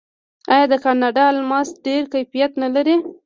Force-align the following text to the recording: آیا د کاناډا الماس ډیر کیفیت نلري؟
آیا 0.53 0.65
د 0.71 0.73
کاناډا 0.83 1.23
الماس 1.33 1.69
ډیر 1.85 2.01
کیفیت 2.13 2.51
نلري؟ 2.63 2.95